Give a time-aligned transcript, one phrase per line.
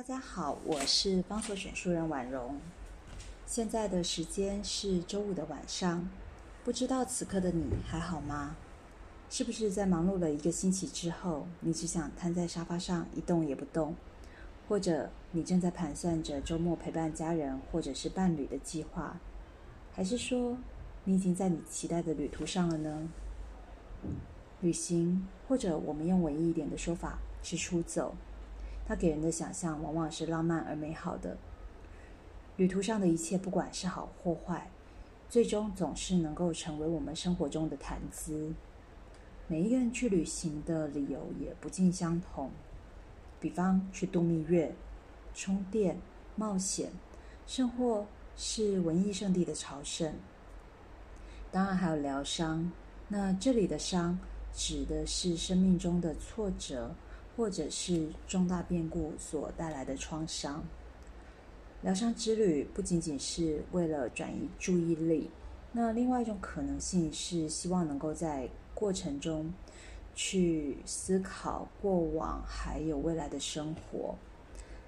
[0.00, 2.56] 大家好，我是方所选书人婉容。
[3.44, 6.08] 现在的时间是周五的晚上，
[6.64, 8.56] 不知道此刻的你还好吗？
[9.28, 13.94] 是不是在忙碌了一个星期之后，你只想瘫在沙发上一动也不动？
[14.70, 19.20] 或者你正在盘算着周末陪伴家人或者是伴侣的计划？
[19.92, 20.56] 还是说
[21.04, 23.10] 你已经在你期待的旅途上了呢？
[24.62, 28.14] 旅行，或者我们用文艺一点的说法是出走。
[28.90, 31.36] 它给人的想象往往是浪漫而美好的。
[32.56, 34.68] 旅途上的一切，不管是好或坏，
[35.28, 38.52] 最终总是能够成为我们生活中的谈资。
[39.46, 42.50] 每一个人去旅行的理由也不尽相同。
[43.38, 44.74] 比方去度蜜月、
[45.36, 45.96] 充电、
[46.34, 46.90] 冒险，
[47.46, 48.04] 甚或
[48.36, 50.12] 是文艺圣地的朝圣。
[51.52, 52.72] 当然还有疗伤。
[53.06, 54.18] 那这里的伤，
[54.52, 56.92] 指的是生命中的挫折。
[57.40, 60.62] 或者是重大变故所带来的创伤。
[61.80, 65.30] 疗伤之旅不仅仅是为了转移注意力，
[65.72, 69.50] 那另外一种可能性是希望能够在过程中
[70.14, 74.14] 去思考过往还有未来的生活。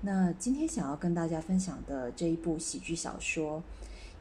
[0.00, 3.62] 那今天想要跟大家分享的这一部喜剧小说，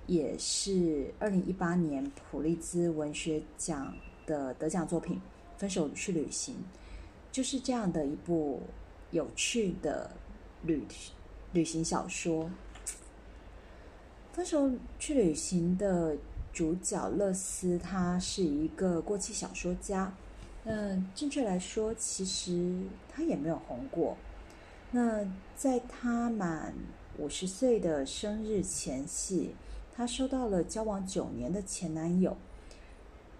[0.06, 5.16] 也是二零一八年普利兹文学奖的得奖作品
[5.58, 6.56] 《分手去旅行》。
[7.38, 8.64] 就是这样的一部
[9.12, 10.10] 有趣的
[10.64, 10.82] 旅
[11.54, 12.46] 旅行小说，
[14.34, 16.18] 《分手去旅行》的
[16.52, 20.12] 主角乐斯，他是一个过气小说家。
[20.64, 22.76] 那正确来说，其实
[23.08, 24.18] 他也没有红过。
[24.90, 25.24] 那
[25.56, 26.74] 在他满
[27.20, 29.54] 五十岁的生日前夕，
[29.96, 32.36] 他收到了交往九年的前男友。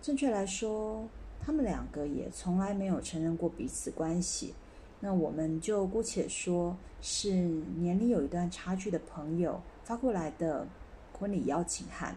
[0.04, 1.09] 正确来说。
[1.39, 4.53] 他们两个也从来没有承认过彼此关系，
[4.99, 10.67] 那我们就姑且说是年龄有一段差距的朋友发过来的
[11.13, 12.15] 婚礼邀请函。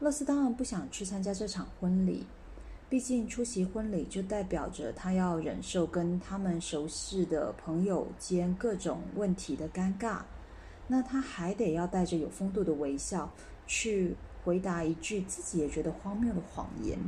[0.00, 2.26] 乐斯当然不想去参加这场婚礼，
[2.88, 10.22] 毕竟出席婚礼就代表着他要忍受跟他们熟识的朋友间各种问题的尴尬，
[10.88, 13.30] 那他还得要带着有风度的微笑
[13.66, 14.16] 去。
[14.44, 16.98] 回答一句自己也觉得荒谬的谎言。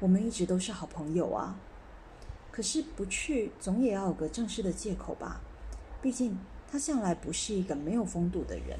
[0.00, 1.56] 我们一直都是好朋友啊，
[2.50, 5.40] 可是不去总也要有个正式的借口吧？
[6.02, 6.38] 毕竟
[6.70, 8.78] 他向来不是一个没有风度的人。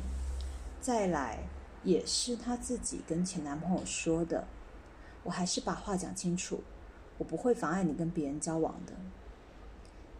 [0.81, 1.39] 再来，
[1.83, 4.47] 也是他自己跟前男朋友说的。
[5.25, 6.63] 我还是把话讲清楚，
[7.19, 8.93] 我不会妨碍你跟别人交往的。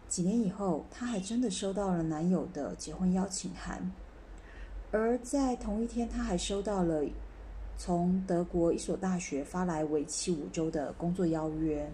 [0.09, 3.91] 几年以后，她还真的收到了男友的结婚邀请函，
[4.91, 7.05] 而在同一天，她还收到了。
[7.79, 11.89] 从德国一所大学发来为期五周的工作邀约。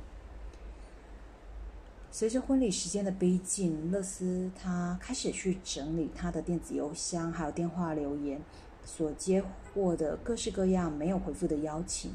[2.10, 8.42] 随着婚礼时间的逼近，乐斯他开始去整理他的电子邮箱，还有电话留言
[8.84, 9.44] 所接
[9.76, 12.12] 获的各式各样没有回复的邀请。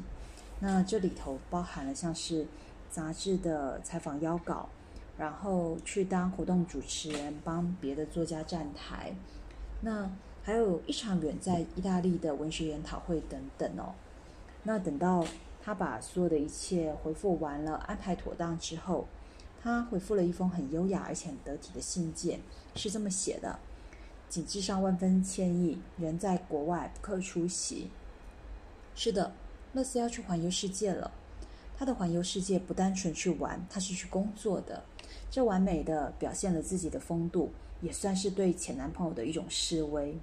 [0.59, 2.45] 那这里头包含了像是
[2.89, 4.67] 杂志的采访邀稿，
[5.17, 9.13] 然后去当活动主持人，帮别的作家站台。
[9.79, 10.11] 那
[10.43, 13.93] 还有一场远在意大利的文学研讨会等等哦。
[14.63, 15.25] 那等到
[15.63, 19.07] 他把所有的一切回复完了、安排妥当之后，
[19.61, 22.39] 他回复了一封很优雅而且很得体的信件，
[22.75, 23.59] 是这么写的
[24.29, 27.89] ：“谨致上万分歉意，人在国外不可出席。”
[28.95, 29.33] 是的，
[29.73, 31.11] 乐斯要去环游世界了。
[31.77, 34.83] 他的环游世界不单纯去玩，他是去工作的。
[35.29, 37.51] 这完美的表现了自己的风度，
[37.81, 40.17] 也算是对前男朋友的一种示威。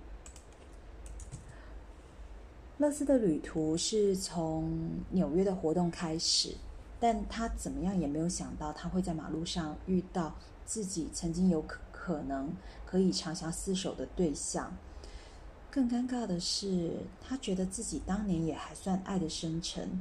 [2.79, 6.55] 乐斯的旅途是从纽约的活动开始，
[7.01, 12.53] 但他怎么样也没有想到，他会在马路上遇到自己曾经有可可能
[12.87, 14.77] 可以长相厮守的对象。
[15.71, 20.01] 更尴尬的是，他觉得自己当年也还算爱的深沉，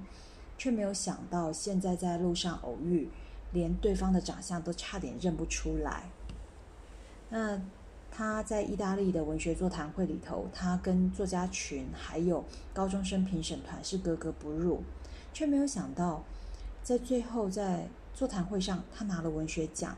[0.58, 3.10] 却没有想到现在在路上偶遇，
[3.52, 6.10] 连对方的长相都差点认不出来。
[7.30, 7.62] 那。
[8.10, 12.44] 他在意大利的文学座谈会里头，他跟作家群还有
[12.74, 14.82] 高中生评审团是格格不入，
[15.34, 16.24] 却没有想到，
[16.82, 19.96] 在最后在座谈会上，他拿了文学奖。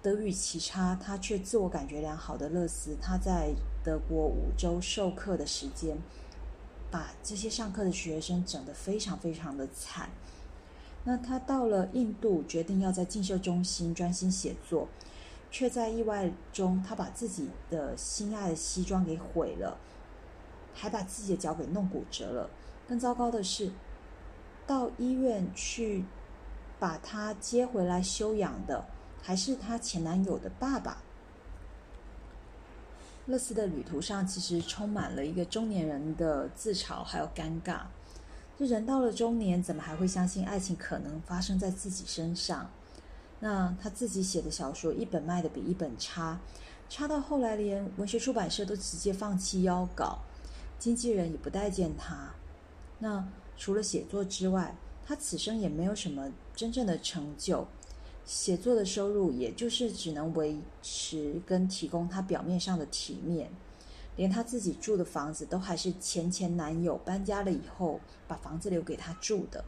[0.00, 3.52] 德语奇差，他却自我感觉良好的乐斯，他在
[3.84, 5.96] 德国五周授课的时间，
[6.90, 10.08] 把这些上课的学生整得非常非常的惨。
[11.04, 14.88] 那他到了印度，决定要在进修中心专心写作。
[15.52, 19.78] 却在意外中，他把自己的心爱的西装给毁了，
[20.74, 22.50] 还把自己的脚给弄骨折了。
[22.88, 23.70] 更糟糕的是，
[24.66, 26.04] 到医院去
[26.80, 28.86] 把他接回来休养的，
[29.22, 31.02] 还是她前男友的爸爸？
[33.26, 37.82] 乐斯的旅途上其实充满了一个中年人的自嘲，还有尴尬。
[38.58, 42.70] 这人到了中年，怎么还会相信爱情可能发生在自己身上？
[43.44, 46.40] 那他自己写的小说一本卖的比一本差，
[46.88, 50.20] 差到后来连文学出版社都直接放弃邀稿，
[50.78, 52.32] 经纪人也不待见他。
[53.00, 57.66] 那除了写作之外，他此生也没有什么真正的成就，
[58.24, 63.50] 写作的收入也就是只能维持跟提供他表面上的体面。
[64.14, 67.98] 连他自己住的房子都还是前前男友搬家了以后
[68.28, 69.64] 把房子留给他住的。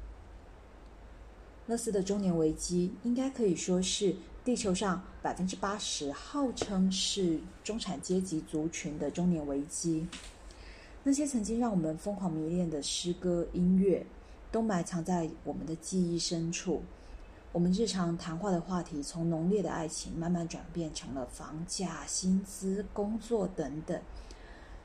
[1.67, 4.15] 勒斯的中年危机应该可以说是
[4.45, 10.07] 地球上百分之八十号称是中产阶级族群的中年危机。
[11.03, 14.05] 那些曾经让我们疯狂迷恋的诗歌、音乐，
[14.53, 16.83] 都埋藏在我们的记忆深处。
[17.53, 23.99] 我们日常谈话的话题，从浓烈的爱情慢慢转变成了房价、薪资、工作等等。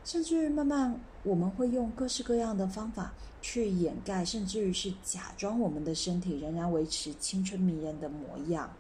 [0.09, 3.13] 甚至慢慢，我们会用各式各样的方法
[3.44, 8.73] 去掩盖，甚至于是假装我们的身体仍然维持青春迷人的模样。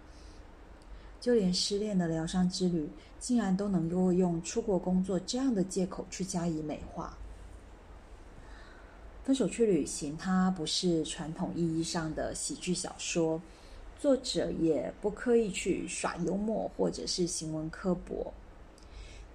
[1.21, 2.89] 就连失恋的疗伤之旅，
[3.19, 7.15] 竟然都能够用出国工作这样的借口去加以美化。
[9.23, 13.39] 分手去旅行，它不是传统意义上的喜剧小说，
[13.99, 18.33] 作者也不刻意去耍幽默或者是行文刻薄。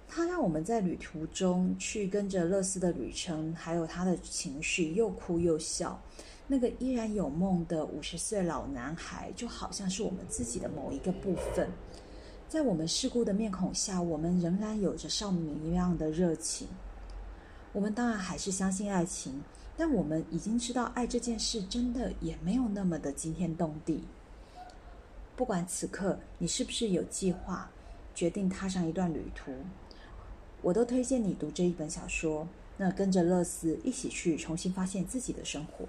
[0.07, 5.99] 他让我们在旅途中去跟着乐斯的旅程，还有他的情绪，又哭又笑。
[6.47, 11.69] 那个依然有梦的五十岁老男孩，就好像是我们自己的某一个部分。
[12.47, 16.67] 在我们世故的面孔下，我们仍然有着少年一样的热情。
[17.73, 19.43] 我们当然还是相信爱情，
[19.75, 24.03] 但我们已经知道，爱这件事真的也没有那么的惊天动地。
[25.35, 27.69] 不管此刻你是不是有计划，
[28.13, 29.51] 决定踏上一段旅途。
[30.65, 32.47] 我都推荐你读这一本小说
[32.77, 35.85] 那跟着乐思一起去重新发现自己的生活。